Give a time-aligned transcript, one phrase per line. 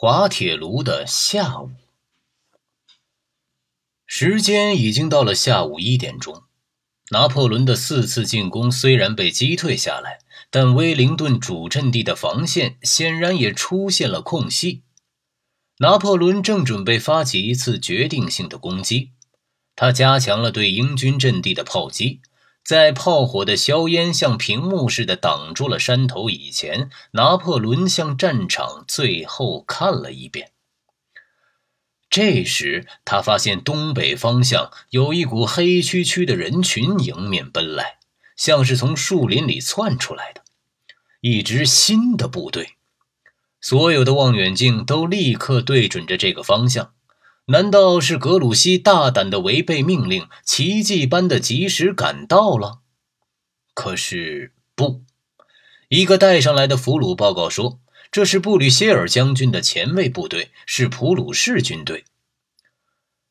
[0.00, 1.72] 滑铁卢的下午，
[4.06, 6.44] 时间已经到了下午一点钟。
[7.10, 14.84] 拿破仑的四次进攻虽然被击退下来，但威灵顿主阵地的防线显然也出现了空隙。
[15.78, 19.10] 拿破仑正准备发起一次决定性的攻击，
[19.74, 22.20] 他加强了对英军阵地的炮击。
[22.68, 30.50] 在炮火的硝烟像屏幕似的挡住了山头以前，拿破仑向战场最后看了一遍。
[32.10, 38.00] 这时，他发现东北方向有一股黑黢黢的人群迎面奔来，
[38.36, 40.42] 像是从树林里窜出来的
[41.22, 42.74] 一支新的部队。
[43.62, 46.92] 所有的望远镜都立刻对准着这个方向。
[47.50, 52.80] 难道是格鲁希大胆的违背命令，奇迹般的及时赶到了？
[53.72, 55.02] 可是不，
[55.88, 57.80] 一个带上来的俘虏报告说，
[58.12, 62.04] 这是布吕歇尔将军的前卫部队，是普鲁士军队。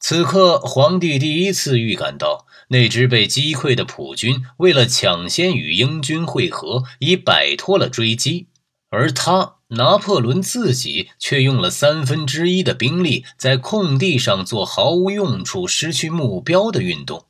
[0.00, 8.48] 此刻，皇帝第一次预感到那支被击溃的普军，为了抢先与英军会合，已摆脱了追击，
[8.90, 9.56] 而他。
[9.72, 17.26] 拿破仑自己却用了三分之一的兵力在空地上做毫无用处、失去目标的运动。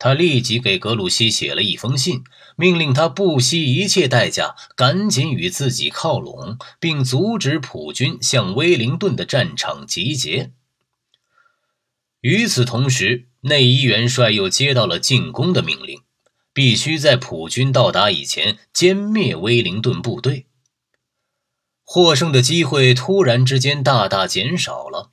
[0.00, 2.24] 他立即给格鲁希写了一封信，
[2.56, 10.50] 命令他不惜一切代价赶紧与自己靠拢，并阻止普军向威灵顿的战场集结。
[12.20, 16.00] 与此同时，内伊元帅又接到了进攻的命令，
[16.52, 20.45] 必须在普军到达以前歼灭威灵顿部队。
[21.88, 25.12] 获胜的机会突然之间大大减少了。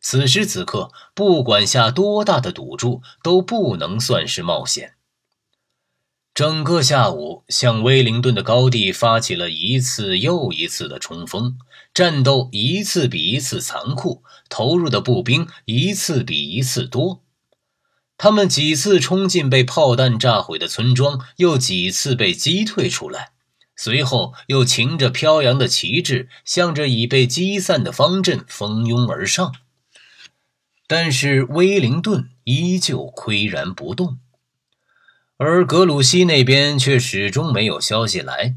[0.00, 4.94] 此时此刻，不管下多大的赌注，都不能算是冒险。
[6.34, 11.56] 整个下午，向威灵顿的高地发起了一次又一次的冲锋，
[11.94, 17.22] 战斗一次比一次残酷，投入的步兵一次比一次多。
[18.16, 23.32] 他们几次冲进被炮弹炸毁的村庄，又几次被击退出来。
[23.80, 29.54] 随后又擎着飘扬的旗帜，向着已被击散的方阵蜂拥而上。
[30.88, 34.18] 但是威灵顿依旧岿然不动，
[35.36, 38.56] 而格鲁希那边却始终没有消息来。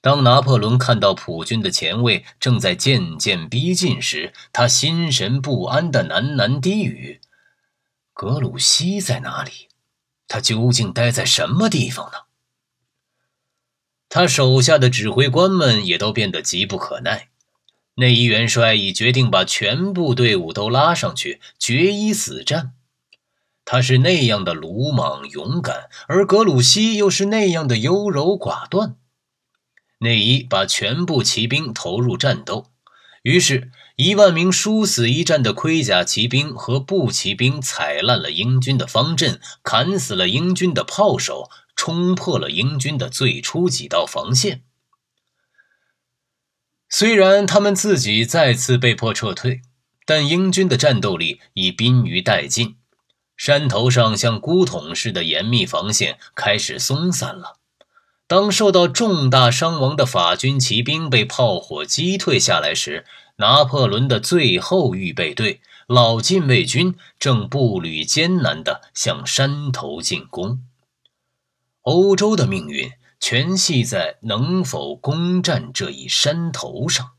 [0.00, 7.20] 当拿破仑看到普军的前卫正在渐渐逼近时，他心神不安地喃喃低语
[8.14, 9.68] ：“格鲁希在哪里？
[10.28, 12.18] 他究竟待在什么地方呢？”
[14.16, 17.30] 他手下的指挥官们也都变得急不可耐。
[17.96, 22.74] 内伊元帅已决定把全部队伍都拉上去，决一死战。
[23.64, 28.94] 他是那样的鲁莽勇敢，而格鲁希又是那样的优柔寡断。
[29.98, 32.66] 内伊把全部骑兵投入战斗，
[33.24, 41.50] 于是，一万名殊死一战的盔甲骑兵和步骑兵踩烂了英军的方阵，砍死了英军的炮手。
[41.84, 44.62] 冲破了英军的最初几道防线。
[46.88, 49.60] 虽然他们自己再次被迫撤退，
[50.06, 52.76] 但英军的战斗力已濒于殆尽。
[53.36, 57.58] 山头上像孤桶似的严密防线开始松散了。
[58.26, 63.04] 当受到重大伤亡的法军骑兵被炮火击退下来时，
[63.36, 70.62] 拿破仑的最后预备队——老禁卫军正步履艰难地向山头进攻。
[71.84, 72.90] 欧洲的命运
[73.20, 77.13] 全系在能否攻占这一山头上。